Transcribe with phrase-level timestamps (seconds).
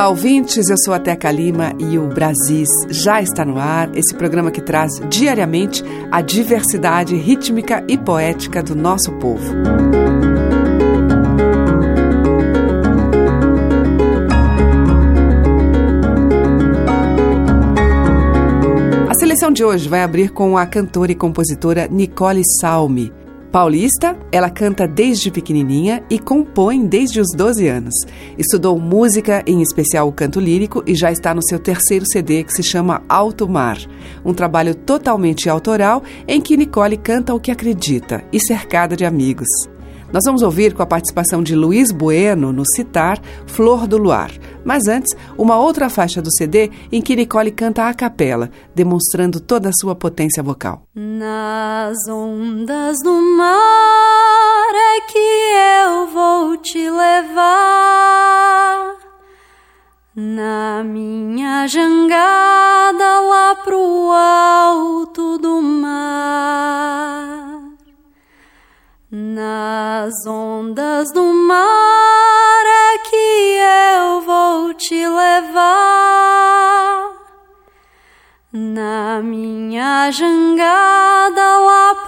[0.00, 0.70] Olá, ouvintes.
[0.70, 3.94] Eu sou a Teca Lima e o Brasis já está no ar.
[3.94, 9.54] Esse programa que traz diariamente a diversidade rítmica e poética do nosso povo.
[19.06, 23.19] A seleção de hoje vai abrir com a cantora e compositora Nicole Salmi.
[23.50, 27.94] Paulista, ela canta desde pequenininha e compõe desde os 12 anos.
[28.38, 32.52] Estudou música, em especial o canto lírico, e já está no seu terceiro CD que
[32.52, 33.78] se chama Alto Mar,
[34.24, 39.48] um trabalho totalmente autoral em que Nicole canta o que acredita e cercada de amigos.
[40.12, 44.32] Nós vamos ouvir com a participação de Luiz Bueno no citar Flor do Luar.
[44.64, 49.68] Mas antes, uma outra faixa do CD em que Nicole canta a capela, demonstrando toda
[49.68, 50.82] a sua potência vocal.
[50.96, 55.18] Nas ondas do mar é que
[55.86, 58.10] eu vou te levar.
[60.16, 67.39] Na minha jangada lá pro alto do mar.
[69.12, 73.56] Nas ondas do mar é que
[73.96, 75.50] eu vou te levar.
[78.52, 82.06] Na minha jangada lá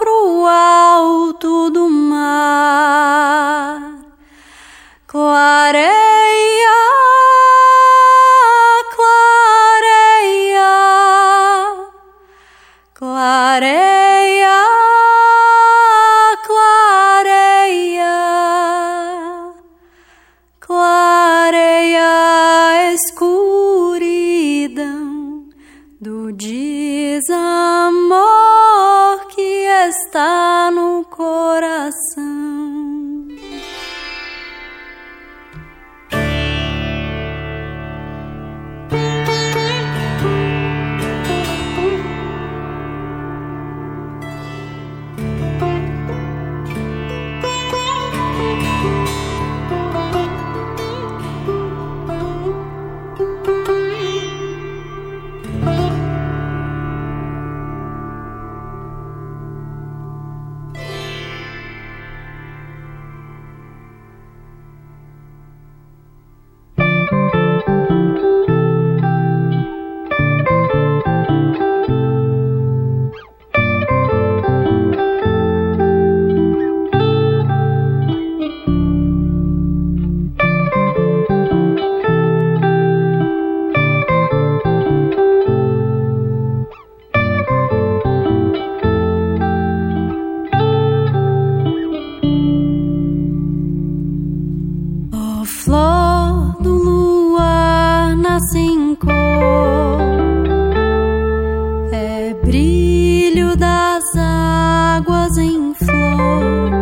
[106.22, 106.81] 아!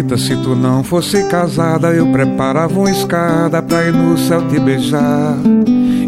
[0.00, 4.58] Bonita, se tu não fosse casada, eu preparava uma escada pra ir no céu te
[4.58, 5.36] beijar.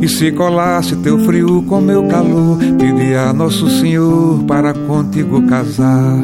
[0.03, 6.19] E se colasse teu frio com meu calor, pedia a Nosso Senhor para contigo casar.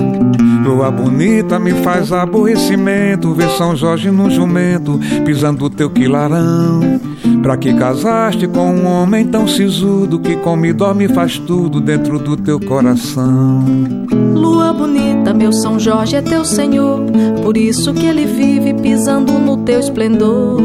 [0.65, 6.81] Lua bonita, me faz aborrecimento, ver São Jorge num jumento, pisando teu quilarão.
[7.41, 12.19] Pra que casaste com um homem tão sisudo, que come e dorme faz tudo dentro
[12.19, 13.65] do teu coração.
[14.35, 17.01] Lua bonita, meu São Jorge é teu senhor,
[17.45, 20.59] por isso que ele vive pisando no teu esplendor.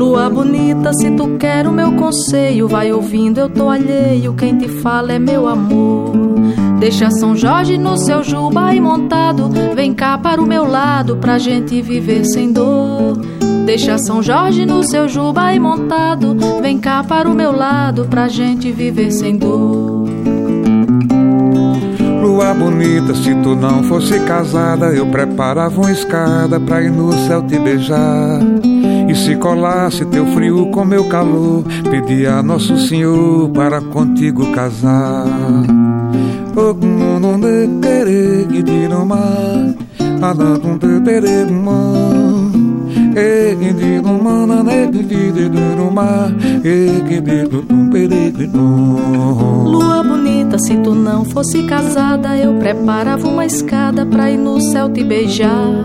[0.00, 4.66] Lua bonita, se tu quer o meu conselho, vai ouvindo, eu tô alheio, quem te
[4.66, 6.12] fala é meu amor.
[6.78, 11.36] Deixa São Jorge no seu juba aí montado, vem cá para o meu lado pra
[11.36, 13.18] gente viver sem dor.
[13.66, 18.26] Deixa São Jorge no seu juba aí montado, vem cá para o meu lado pra
[18.26, 20.08] gente viver sem dor.
[22.22, 27.42] Lua bonita, se tu não fosse casada, eu preparava uma escada pra ir no céu
[27.42, 28.40] te beijar.
[29.24, 35.26] Se colasse teu frio com meu calor, pedia a Nosso Senhor para contigo casar.
[36.56, 36.74] Oh,
[43.10, 43.16] de de querer mar.
[43.16, 46.30] E que diga mana ne que do mar,
[46.64, 48.50] e que perigo.
[49.64, 54.88] Lua bonita, se tu não fosse casada, eu preparava uma escada pra ir no céu
[54.88, 55.84] te beijar.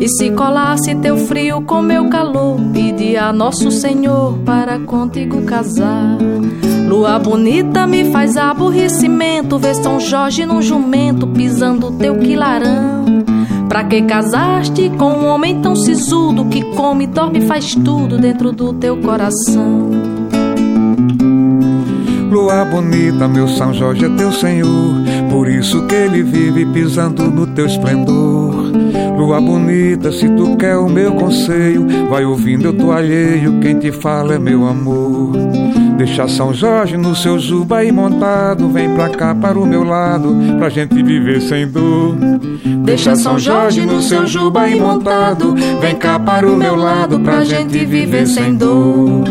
[0.00, 6.18] E se colasse teu frio com meu calor, pedia a Nosso Senhor para contigo casar.
[6.88, 13.09] Lua bonita me faz aborrecimento, ver São Jorge num jumento pisando teu quilarão.
[13.70, 18.50] Pra que casaste com um homem tão sisudo que come, dorme e faz tudo dentro
[18.50, 20.19] do teu coração?
[22.30, 24.94] Lua bonita, meu São Jorge é teu Senhor,
[25.28, 28.70] por isso que ele vive pisando no teu esplendor.
[29.18, 33.90] Lua bonita, se tu quer o meu conselho, vai ouvindo, eu tô alheio, quem te
[33.90, 35.32] fala é meu amor.
[35.98, 40.34] Deixa São Jorge no seu juba aí montado, vem pra cá para o meu lado,
[40.56, 42.14] pra gente viver sem dor.
[42.84, 47.42] Deixa São Jorge no seu juba aí montado, vem cá para o meu lado, pra
[47.42, 49.24] gente viver sem dor.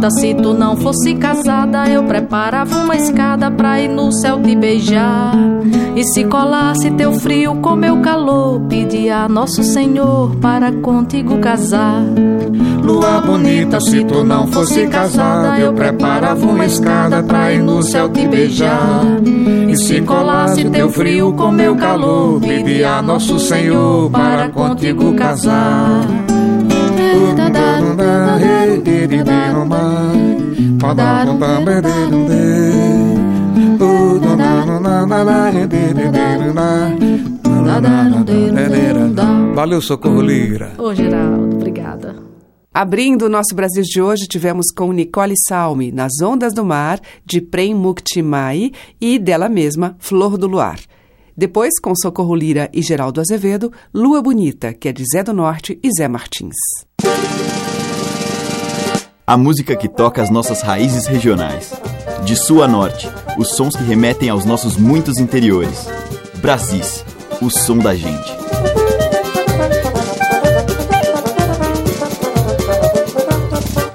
[0.00, 4.56] Bonita, se tu não fosse casada, eu preparava uma escada pra ir no céu te
[4.56, 5.34] beijar.
[5.94, 12.02] E se colasse teu frio com meu calor, pedia a Nosso Senhor para contigo casar.
[12.82, 18.08] Lua bonita, se tu não fosse casada, eu preparava uma escada pra ir no céu
[18.08, 19.02] te beijar.
[19.68, 26.06] E se colasse teu frio com meu calor, pedia a Nosso Senhor para contigo casar.
[39.54, 40.72] Valeu, Socorro Lira.
[40.78, 42.16] Ô Geraldo, obrigada.
[42.72, 47.40] Abrindo o nosso Brasil de hoje, tivemos com Nicole Salme, Nas Ondas do Mar, de
[47.40, 50.78] Prem Mukti Mai e dela mesma, Flor do Luar.
[51.36, 55.78] Depois, com Socorro Lira e Geraldo Azevedo, Lua Bonita, que é de Zé do Norte
[55.82, 56.56] e Zé Martins.
[59.30, 61.72] A música que toca as nossas raízes regionais.
[62.24, 63.08] De sul a norte,
[63.38, 65.86] os sons que remetem aos nossos muitos interiores.
[66.38, 67.04] Brasis,
[67.40, 68.28] o som da gente.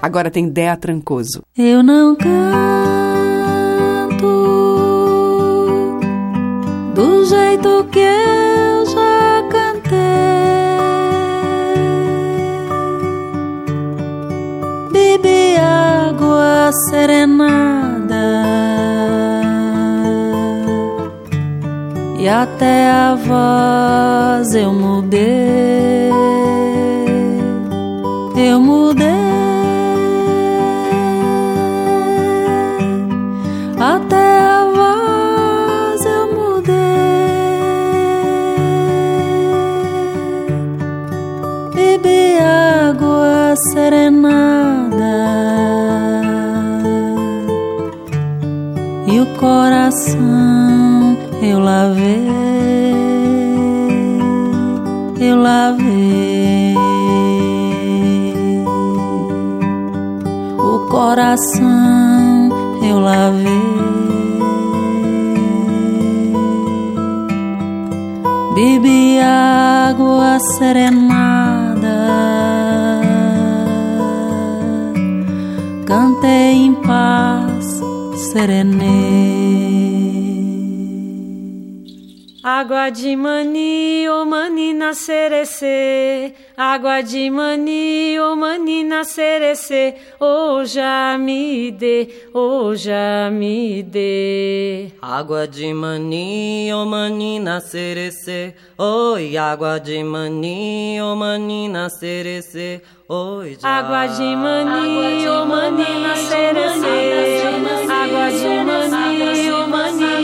[0.02, 1.42] Agora tem Dea Trancoso.
[1.58, 2.30] Eu não canto
[6.94, 8.15] do jeito que
[22.46, 26.12] até a voz eu mudei.
[28.38, 29.06] Eu mudei.
[33.80, 36.76] até a voz eu mudei.
[41.74, 45.16] Bebi água serenada
[49.08, 50.66] e o coração
[51.42, 52.25] eu lavei,
[61.16, 62.50] coração
[62.84, 63.46] eu lavei.
[68.54, 71.88] Bebi água serenada,
[75.86, 77.66] cantei em paz,
[78.34, 79.56] serenei.
[82.44, 88.05] Água de mani, ô oh manina cerecê, água de mani,
[90.20, 94.88] ô oh oh, já me dê, ô já me dê.
[95.02, 103.68] Água de mani, ô manina cerecê, oi, água de mani, ô manina cerecê, oi, já.
[103.68, 107.44] Água de mani, ô manina cerecê,
[107.90, 110.15] água de mani, ô manina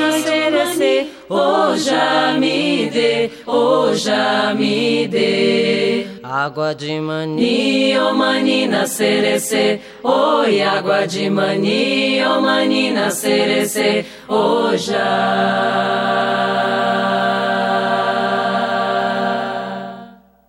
[1.30, 6.08] ô já me dê, ô já me dê.
[6.24, 16.22] Água de mani, ô manina cerecê, oi, água de mani, ô manina cerecê, ô já.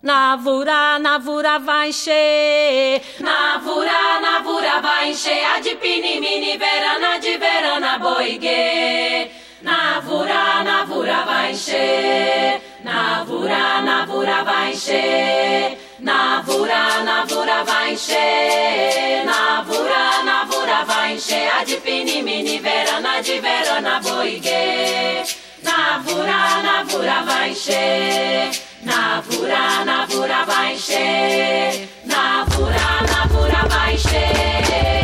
[0.02, 9.30] Navura, navura vai encher, navura, navura vai encher, a de pinimini, verana de verana boiguê.
[9.62, 21.14] Navura, navura vai encher, navura, navura vai encher, navura, navura vai encher, navura, navura vai
[21.14, 25.22] encher, a de pinimini, verana de verana boiguê.
[25.62, 28.50] Navura, navura vai encher,
[28.82, 35.01] navura, navura vai encher, navura, navura vai encher,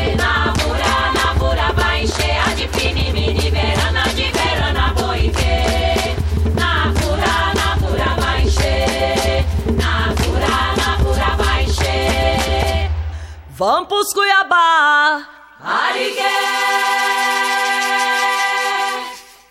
[13.58, 15.26] Vamos pros Cuiabá,
[15.60, 16.22] Ariguê,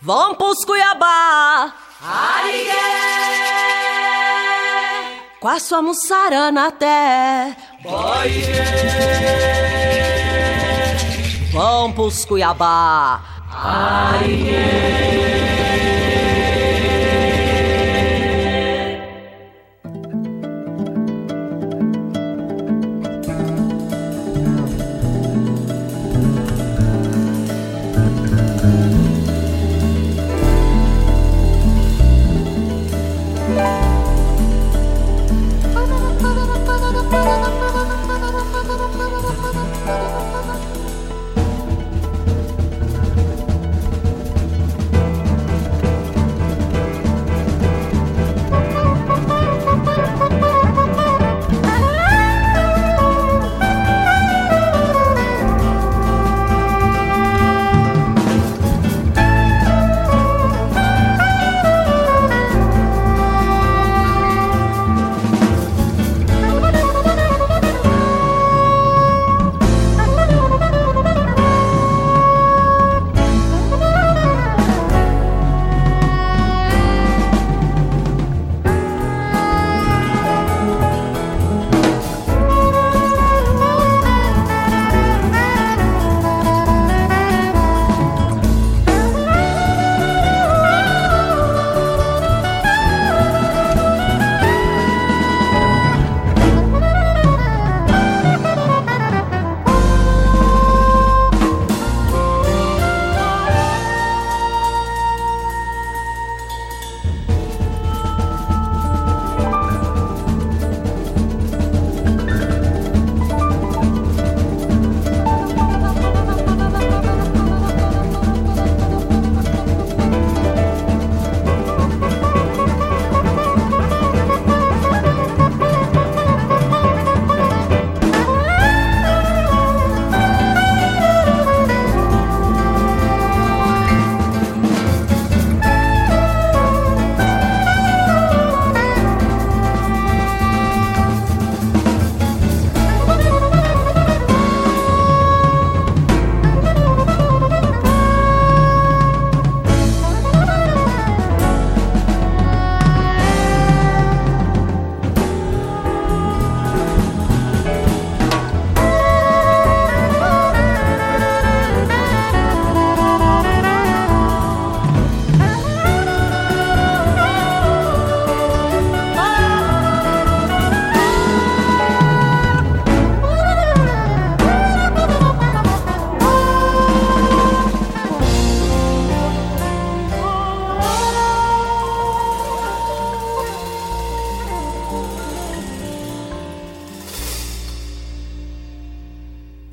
[0.00, 2.72] vamos pros Cuiabá, Ariguê.
[5.38, 7.54] com a sua mussarana até.
[11.52, 13.20] Vamos pros Cuiabá,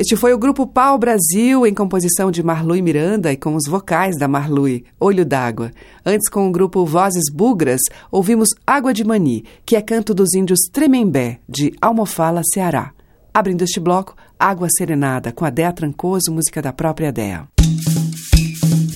[0.05, 4.15] Este foi o grupo Pau Brasil, em composição de Marlui Miranda e com os vocais
[4.19, 5.71] da Marlui, Olho d'Água.
[6.05, 7.81] Antes, com o grupo Vozes Bugras,
[8.11, 12.91] ouvimos Água de Mani, que é canto dos índios Tremembé, de Almofala, Ceará.
[13.33, 17.47] Abrindo este bloco, Água Serenada, com a Dea Trancoso, música da própria Dea.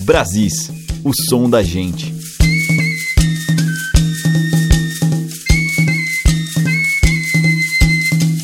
[0.03, 0.71] Brasis,
[1.03, 2.18] o som da gente.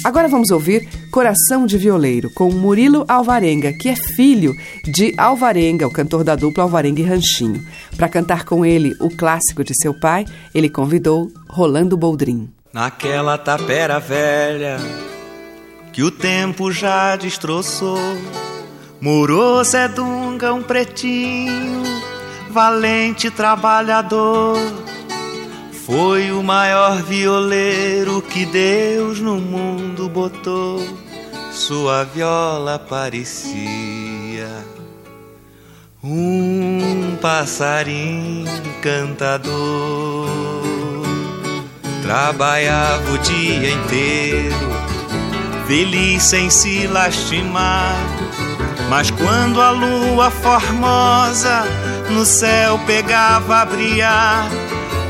[0.05, 5.91] Agora vamos ouvir Coração de Violeiro, com Murilo Alvarenga, que é filho de Alvarenga, o
[5.91, 7.65] cantor da dupla Alvarenga e Ranchinho.
[7.97, 12.47] Para cantar com ele o clássico de seu pai, ele convidou Rolando Boldrin.
[12.71, 14.77] Naquela tapera velha
[15.91, 17.97] que o tempo já destroçou,
[19.01, 21.81] morou Zé Dunga, um pretinho,
[22.51, 24.55] valente trabalhador
[25.85, 30.81] foi o maior violeiro que Deus no mundo botou.
[31.51, 34.49] Sua viola parecia
[36.03, 38.47] um passarinho
[38.81, 40.25] cantador.
[42.01, 44.55] Trabalhava o dia inteiro,
[45.67, 47.95] feliz sem se lastimar.
[48.89, 51.63] Mas quando a lua formosa
[52.09, 54.49] no céu pegava a brilhar,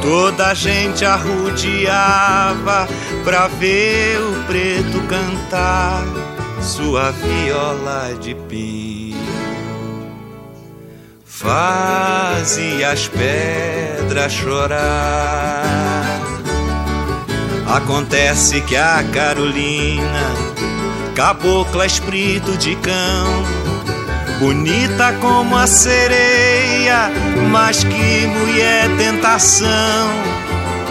[0.05, 2.87] Toda a gente arrudeava
[3.23, 6.05] pra ver o preto cantar
[6.61, 9.17] sua viola de pinho.
[11.25, 16.21] Fazia as pedras chorar.
[17.65, 20.29] Acontece que a Carolina,
[21.15, 23.43] cabocla espírito de cão,
[24.39, 27.11] bonita como a sereia,
[27.51, 30.09] mas que mulher tentação.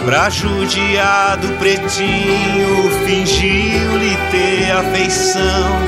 [0.05, 5.79] Pra judiado pretinho, fingiu-lhe ter afeição,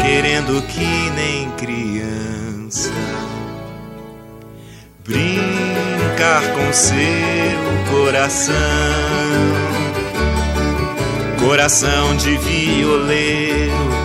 [0.00, 2.90] querendo que nem criança
[5.04, 6.96] brincar com seu
[7.90, 8.54] coração.
[11.38, 13.95] Coração de violeiro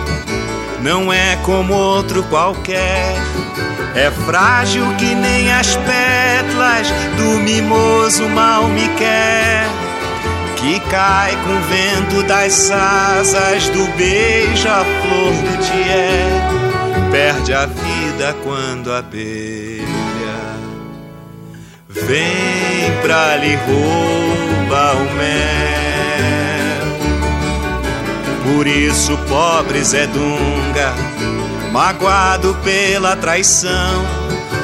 [0.82, 3.14] não é como outro qualquer.
[3.94, 9.64] É frágil que nem as pétalas do mimoso mal me quer.
[10.56, 17.10] Que cai com o vento das asas do beija-flor do tié.
[17.10, 19.82] Perde a vida quando a abelha
[21.88, 26.51] vem pra lhe roubar o mel.
[28.42, 30.92] Por isso, pobre Zé Dunga,
[31.70, 34.04] magoado pela traição,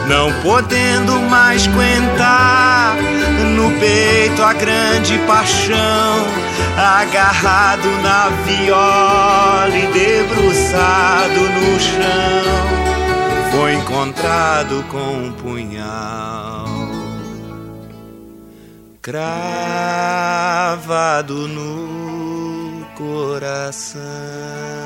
[0.09, 2.97] não podendo mais aguentar.
[3.55, 6.27] No peito a grande paixão,
[6.77, 12.69] agarrado na viola e debruçado no chão,
[13.53, 16.67] foi encontrado com um punhal
[19.11, 20.29] cravado
[21.49, 21.98] no
[23.39, 24.78] coração.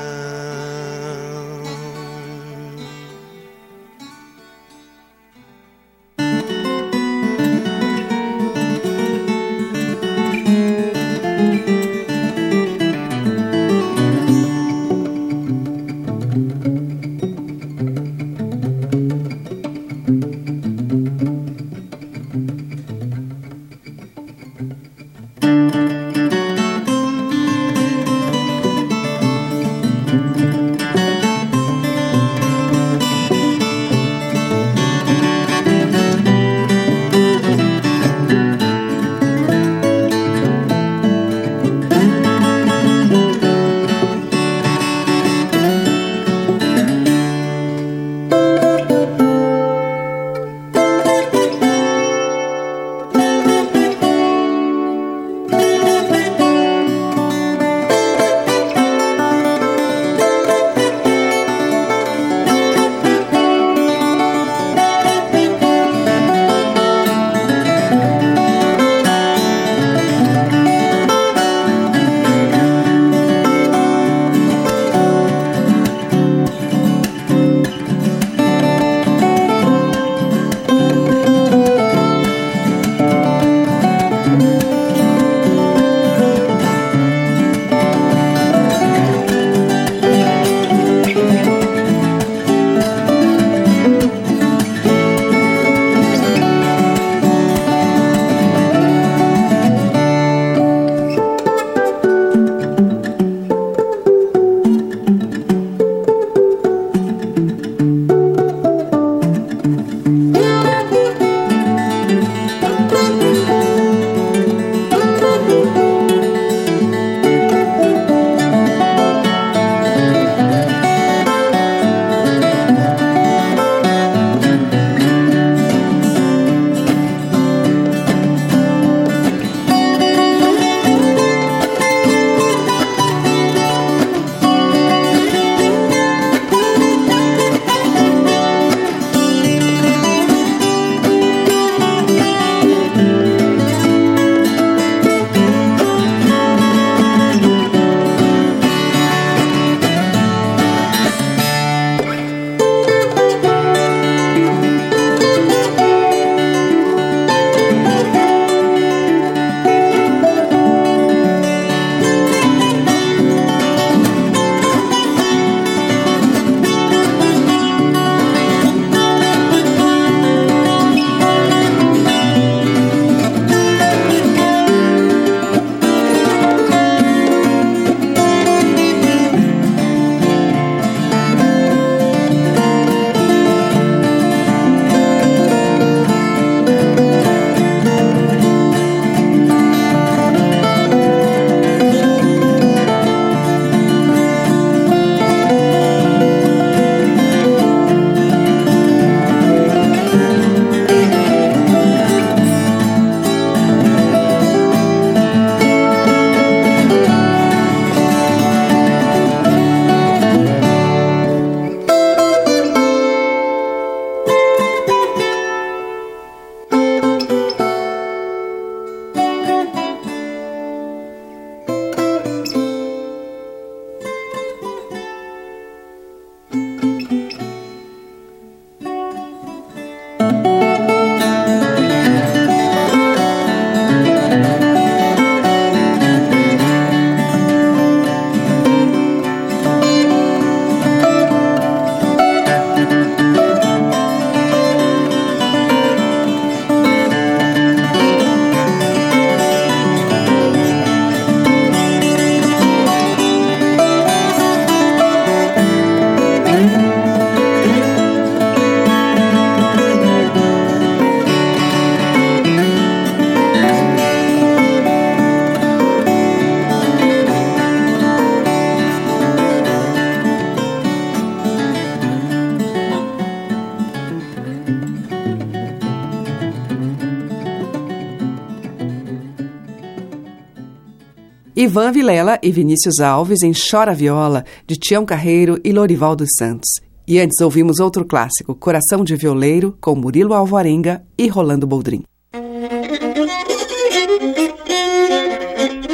[281.55, 286.67] Ivan Vilela e Vinícius Alves em Chora Viola, de Tião Carreiro e Lorival dos Santos.
[287.07, 292.01] E antes ouvimos outro clássico, Coração de Violeiro, com Murilo Alvarenga e Rolando Boldrin.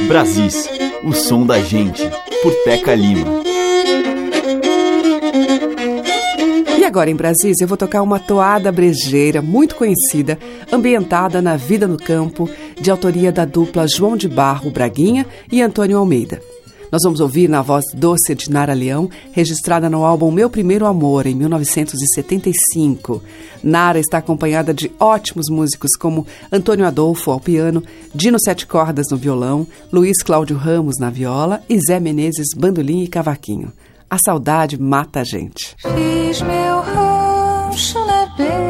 [0.08, 0.69] Brasis,
[1.04, 2.10] o som da gente,
[2.41, 3.43] por Teca Lima.
[6.80, 10.39] E agora em Brasília eu vou tocar uma toada brejeira muito conhecida,
[10.72, 12.50] ambientada na vida no campo,
[12.82, 16.42] de autoria da dupla João de Barro Braguinha e Antônio Almeida.
[16.92, 21.28] Nós vamos ouvir na voz doce de Nara Leão, registrada no álbum Meu Primeiro Amor,
[21.28, 23.22] em 1975.
[23.63, 29.18] Nara está acompanhada de ótimos músicos como Antônio Adolfo ao piano, Dino Sete Cordas no
[29.18, 33.72] violão, Luiz Cláudio Ramos na viola e Zé Menezes bandolim e cavaquinho.
[34.10, 35.76] A saudade mata a gente.
[35.78, 38.69] Fiz meu rancho na beira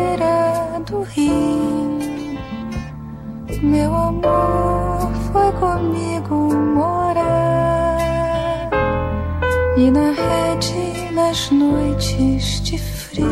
[9.79, 13.25] E na rede, nas noites de frio,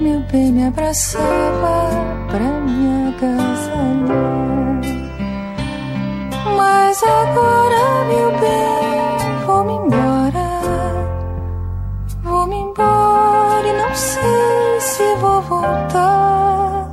[0.00, 1.90] meu bem me abraçava
[2.30, 4.80] pra me agasalhar.
[6.56, 10.50] Mas agora, meu bem, vou-me embora.
[12.22, 16.92] Vou-me embora e não sei se vou voltar.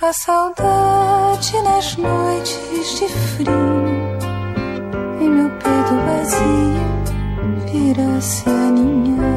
[0.00, 4.35] A saudade nas noites de frio
[5.36, 6.80] meu peito vazio
[7.70, 9.35] vira se aninhar.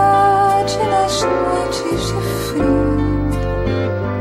[0.00, 2.84] Saudade nas noites de frio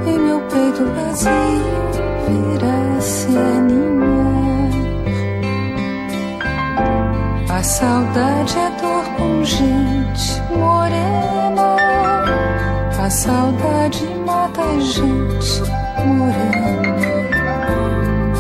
[0.06, 1.80] e meu peito vazio
[2.28, 4.70] vira-se aninhar.
[7.50, 11.78] A saudade é dor pungente, morena.
[12.98, 15.64] A saudade mata a gente,
[16.06, 16.90] morena.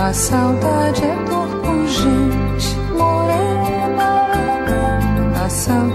[0.01, 4.09] A saudade é dor pungente, morena.
[5.43, 5.88] A saudade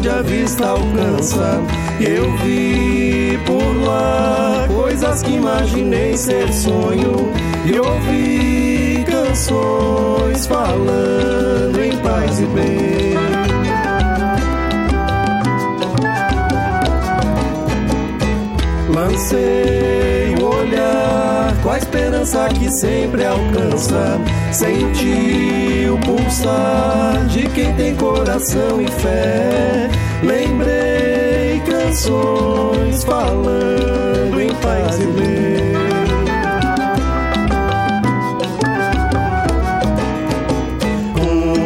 [0.00, 1.60] onde a vista alcança.
[2.00, 7.30] Eu vi por lá coisas que imaginei ser sonho.
[7.66, 13.10] E ouvi canções falando em paz e bem.
[18.94, 24.18] Lancei o olhar com a esperança que sempre alcança.
[24.50, 29.90] Senti o pulsar de quem tem coração e fé.
[30.22, 35.70] Lembrei canções falando em paz e bem.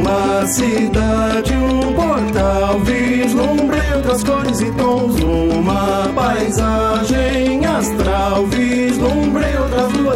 [0.01, 5.21] Uma cidade, um portal, vislumbrei outras cores e tons.
[5.23, 9.54] Uma paisagem astral, vislumbrei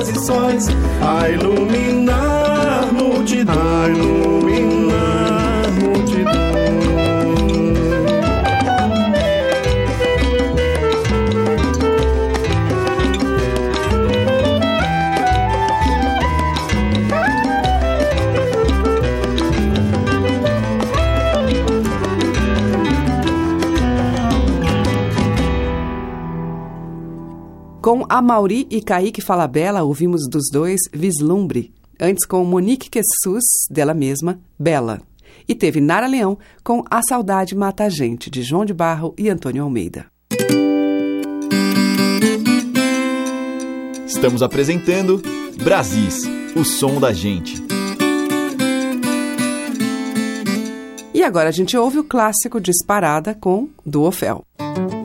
[0.04, 0.66] sóis.
[1.00, 5.38] A iluminar multidão, a iluminar
[27.88, 31.72] Com Amauri e Kaique Falabella, ouvimos dos dois Vislumbre.
[31.98, 35.01] Antes com Monique Quessus, dela mesma, Bela.
[35.48, 39.31] E teve Nara Leão com A Saudade Mata a Gente, de João de Barro e
[39.31, 40.05] Antônio Almeida.
[44.07, 45.22] Estamos apresentando
[45.64, 46.24] Brasis,
[46.55, 47.57] o som da gente.
[51.14, 54.44] E agora a gente ouve o clássico Disparada com Duofel.
[54.59, 54.97] travar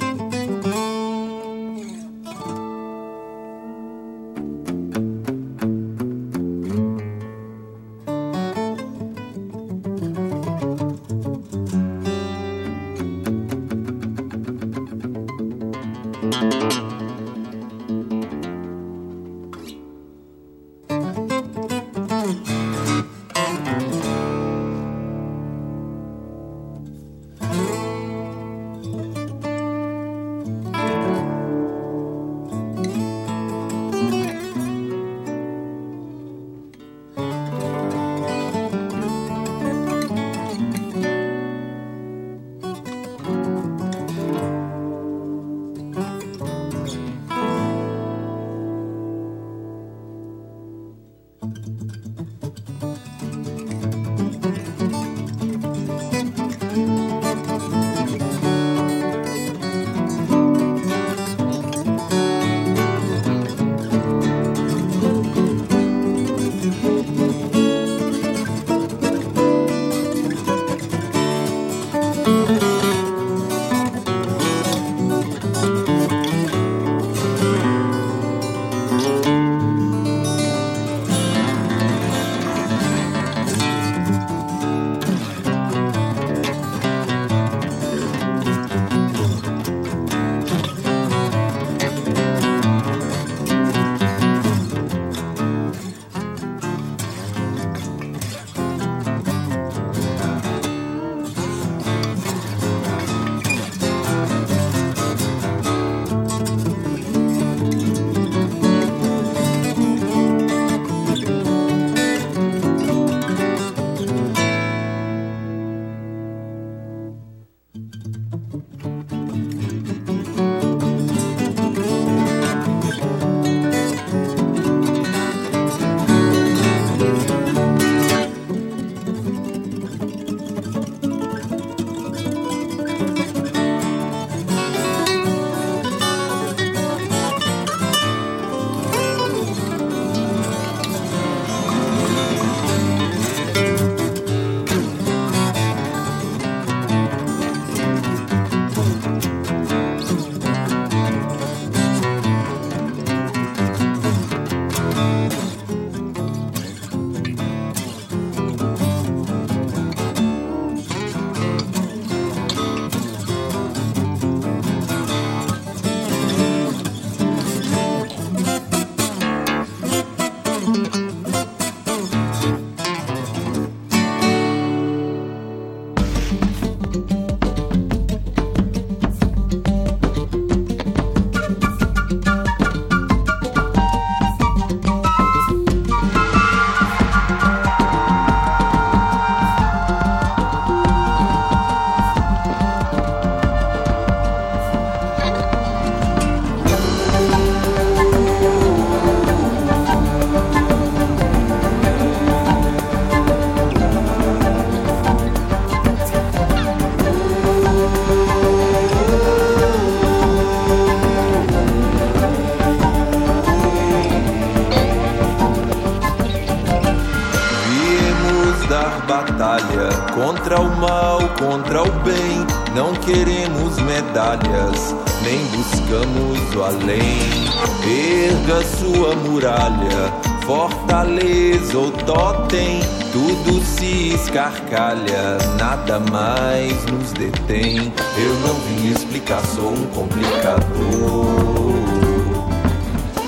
[234.34, 237.94] escarcalha, nada mais nos detém.
[238.18, 240.56] Eu não vim explicar, sou um complicador.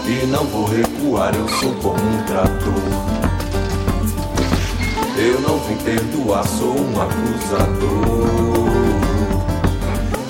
[0.08, 2.74] E não vou recuar, eu sou como um trator.
[5.16, 8.26] Eu não vim perdoar, sou um acusador.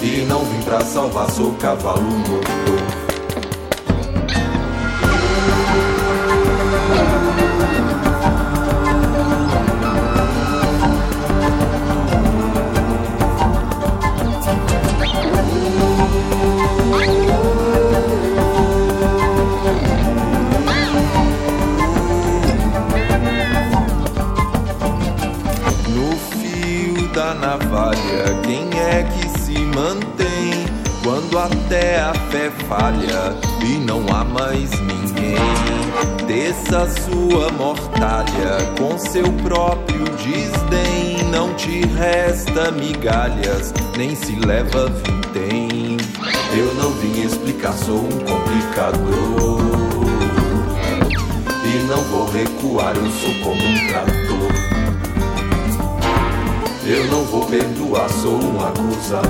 [0.01, 3.04] E não vim pra salvar, sou cavalo motor.
[40.25, 45.97] Desdém, não te resta migalhas, nem se leva vintém.
[46.57, 49.59] Eu não vim explicar, sou um complicador.
[51.63, 54.25] E não vou recuar, eu sou como um trator.
[56.87, 59.25] Eu não vou perdoar, sou um acusador.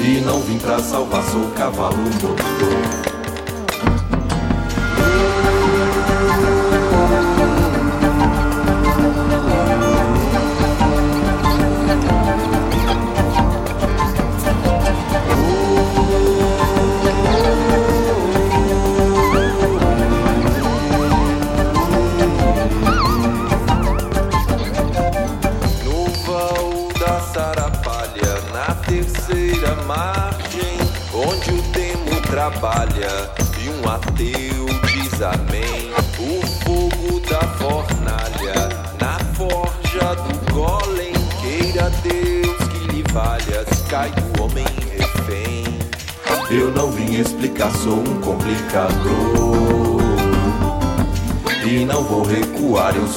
[0.00, 3.17] E não vim pra salvar, sou cavalo motor.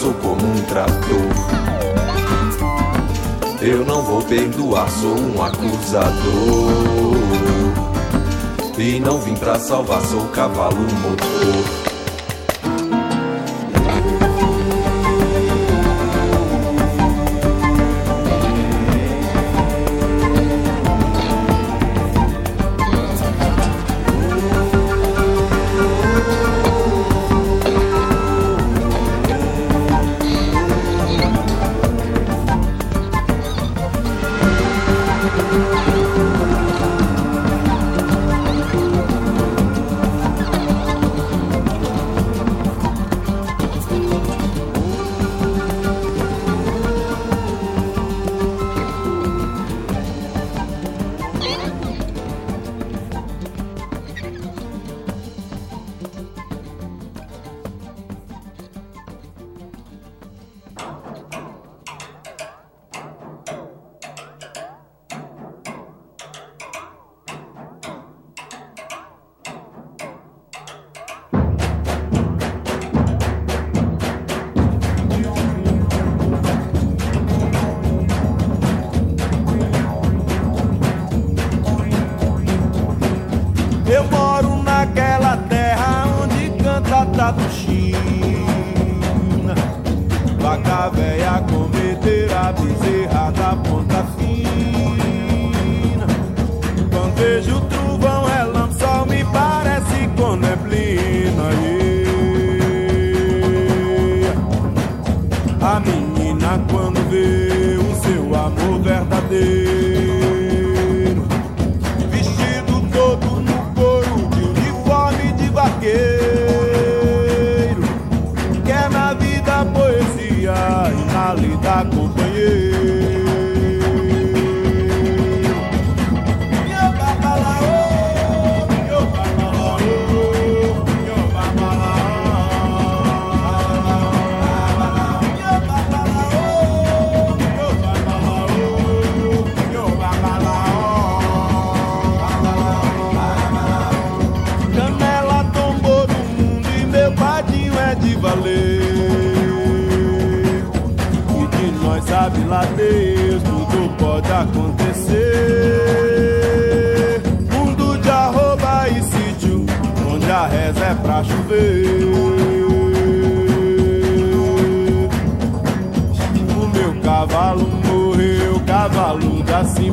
[0.02, 1.30] Sou como um trator.
[3.62, 6.12] Eu não vou perdoar, sou um acusador.
[8.80, 11.81] E não vim pra salvar, sou cavalo motor.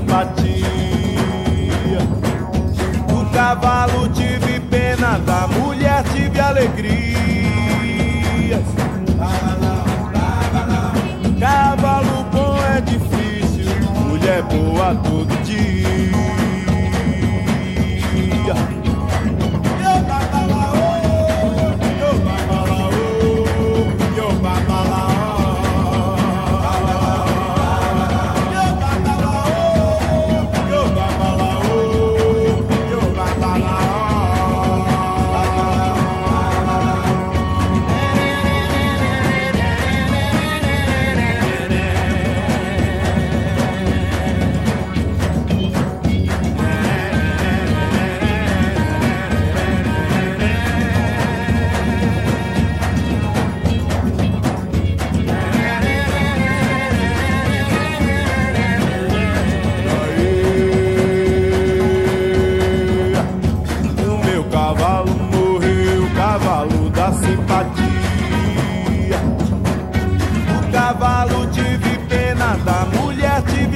[0.08, 0.37] Da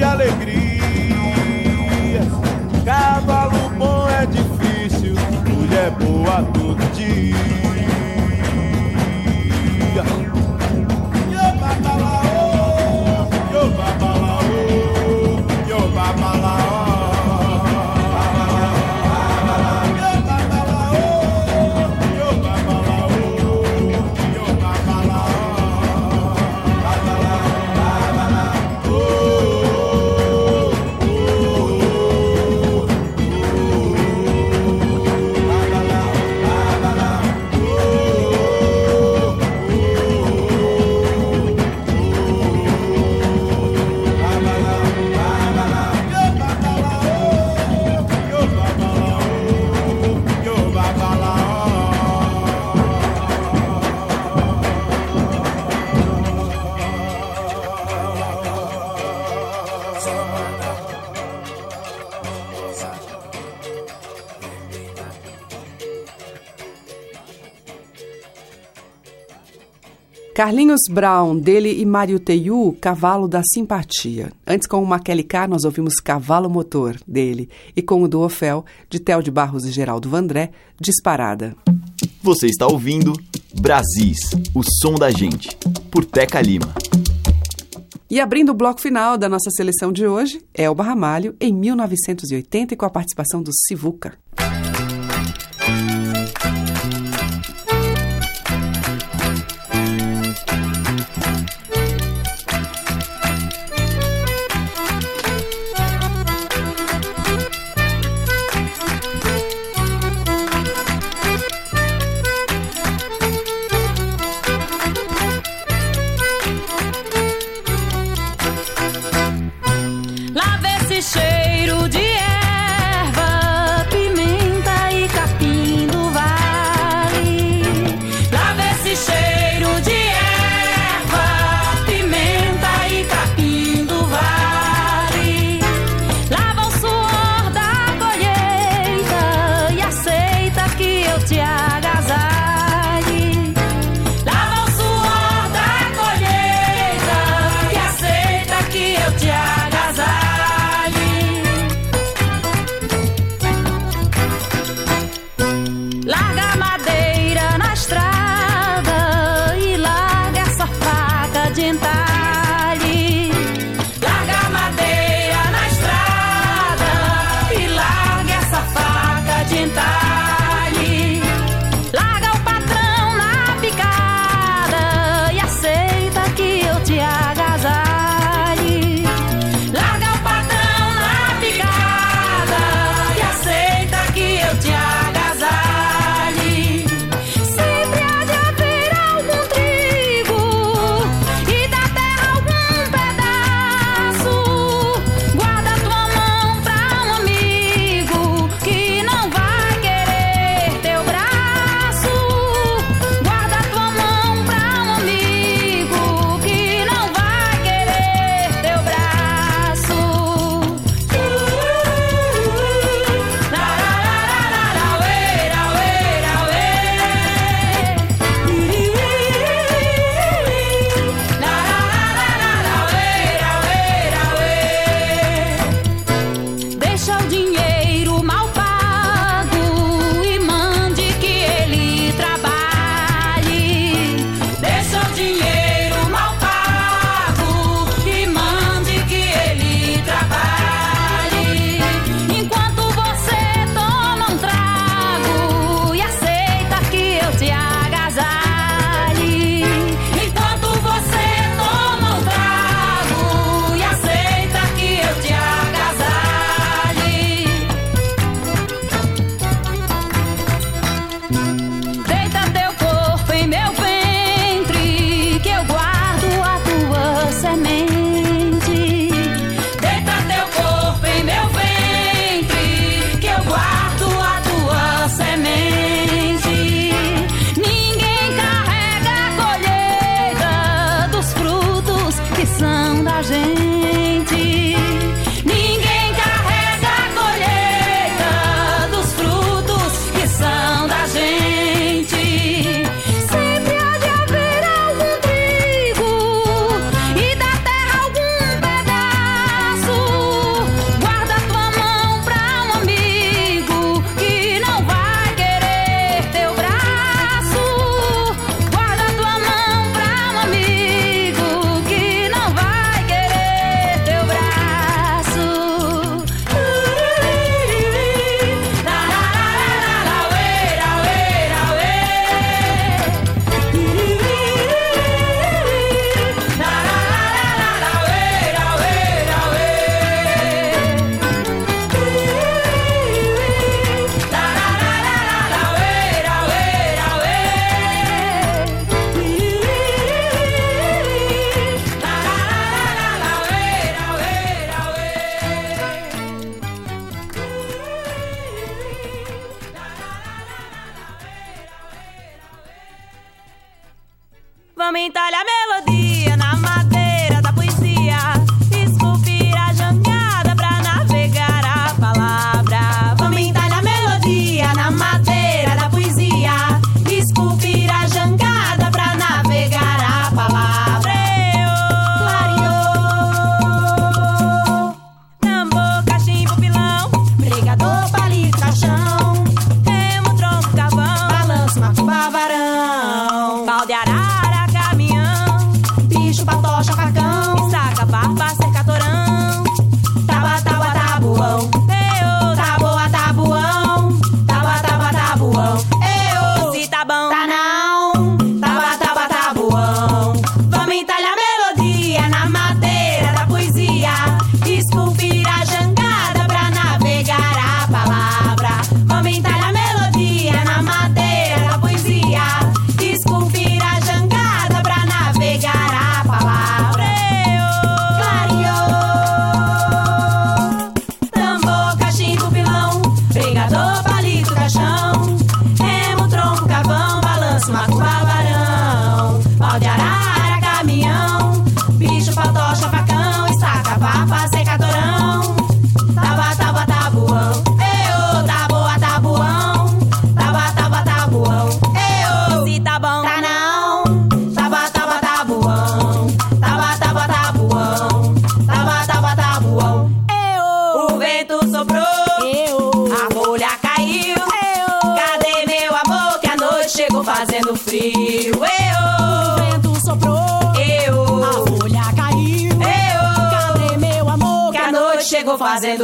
[0.03, 1.13] tive alegria.
[2.85, 5.15] Cavalo bom é difícil,
[5.47, 7.62] mulher boa todo dia.
[70.33, 74.31] Carlinhos Brown, dele e Mário Teiu, Cavalo da Simpatia.
[74.47, 78.99] Antes, com o Maquele K, nós ouvimos Cavalo Motor, dele, e com o Duofel, de
[78.99, 80.49] Tel de Barros e Geraldo Vandré,
[80.81, 81.55] Disparada.
[82.23, 83.13] Você está ouvindo
[83.53, 85.55] Brasis, o som da gente,
[85.91, 86.73] por Teca Lima.
[88.09, 92.77] E abrindo o bloco final da nossa seleção de hoje, Elba Ramalho, em 1980, e
[92.77, 94.17] com a participação do Sivuca.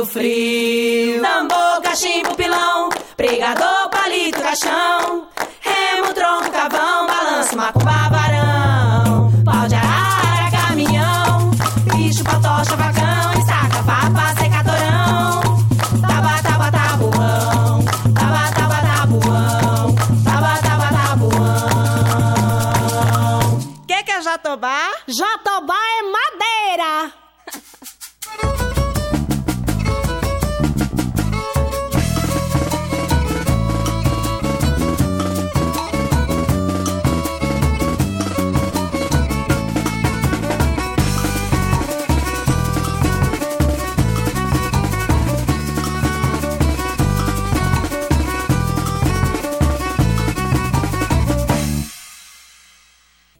[0.10, 0.59] free.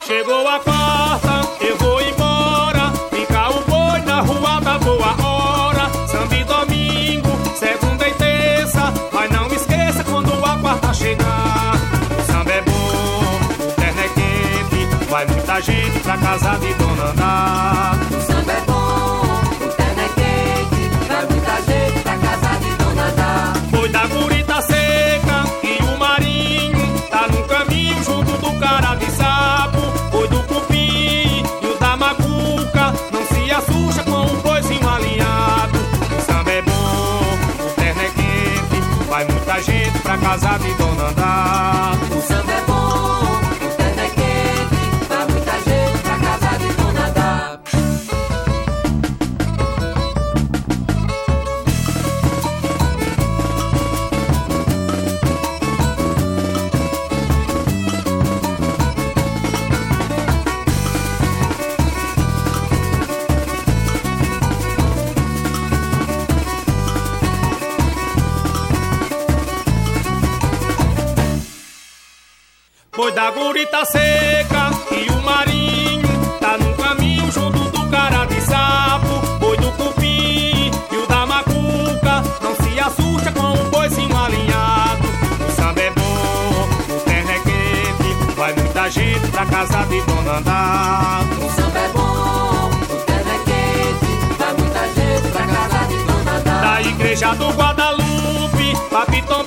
[0.10, 2.92] Chegou a quarta, eu vou embora.
[3.12, 5.88] Fica o boi na rua da boa hora.
[6.08, 8.92] Samba e domingo, segunda e terça.
[9.14, 11.76] Mas não esqueça quando a quarta chegar.
[12.18, 15.06] O samba é bom, o terno é quente.
[15.12, 18.29] Vai muita gente pra casa de Dona Ana.
[40.30, 40.79] casa de
[73.80, 76.08] tá seca e o marinho
[76.40, 82.24] tá no caminho junto do cara de sapo, boi do cupim e o da macuca.
[82.42, 85.08] Não se assusta com o boizinho alinhado.
[85.48, 90.38] O samba é bom, o terra é quente, vai muita gente pra casa de Dona
[90.40, 91.22] Andá.
[91.38, 96.32] O samba é bom, o terra é quente, vai muita gente pra casa de Dona
[96.38, 96.62] Andá.
[96.62, 99.44] Da igreja do Guadalupe, Papitom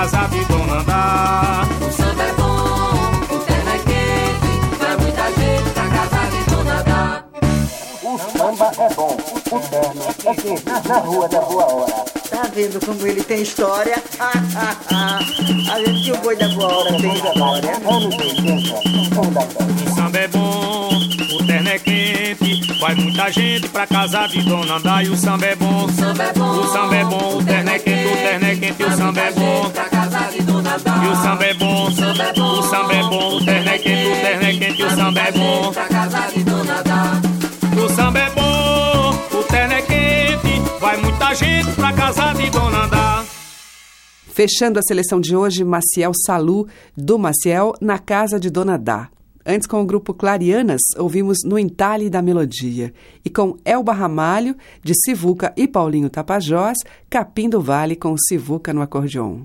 [0.00, 1.68] casa de Dona Andá.
[1.86, 6.82] O samba é bom, o terno é quente, vai muita gente pra casa de Dona
[6.82, 7.24] da.
[8.02, 9.14] O samba é bom,
[9.50, 12.04] o terno é quente, na rua da boa hora.
[12.30, 14.02] Tá vendo como ele tem história?
[14.18, 17.72] A gente que o boi da boa hora tem história.
[19.84, 20.49] O samba é bom
[22.80, 25.84] vai muita gente pra casa de Dona Andá e o samba é bom.
[25.84, 28.56] O samba é bom, o samba é bom, o terno é quente, o terno é
[28.56, 29.70] quente, o samba é bom.
[29.70, 31.04] Pra casa de Dona Andá.
[31.04, 33.68] E o samba é bom, o samba é bom, o samba é bom, o terno
[33.68, 35.72] é quente, o terno é quente, o samba é bom.
[35.72, 37.20] Pra casa de Dona Andá.
[37.84, 42.84] O samba é bom, o terno é quente, vai muita gente pra casa de Dona
[42.84, 43.24] Andá.
[44.32, 46.66] Fechando a seleção de hoje, Maciel Salu,
[46.96, 49.08] do Maciel, na casa de Dona Dá.
[49.52, 52.94] Antes, com o grupo Clarianas, ouvimos No Entalhe da Melodia.
[53.24, 56.78] E com Elba Ramalho, de Sivuca e Paulinho Tapajós,
[57.10, 59.40] Capim do Vale com Sivuca no acordeon.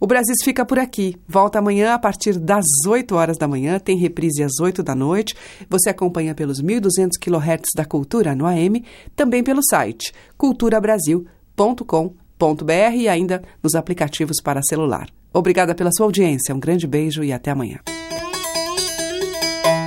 [0.00, 1.16] O Brasil fica por aqui.
[1.28, 5.36] Volta amanhã a partir das 8 horas da manhã, tem reprise às 8 da noite.
[5.68, 8.82] Você acompanha pelos 1.200 kHz da Cultura no AM,
[9.14, 15.10] também pelo site culturabrasil.com.br e ainda nos aplicativos para celular.
[15.30, 17.80] Obrigada pela sua audiência, um grande beijo e até amanhã.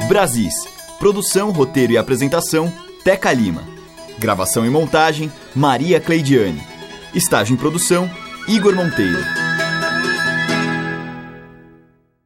[0.07, 0.53] Brasis.
[0.99, 2.71] Produção, roteiro e apresentação,
[3.03, 3.63] Teca Lima.
[4.19, 6.61] Gravação e montagem, Maria Cleidiane.
[7.13, 8.09] Estágio em produção,
[8.47, 9.19] Igor Monteiro.